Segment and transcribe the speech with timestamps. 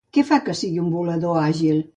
[0.17, 1.89] Què fa que sigui un volador àgil?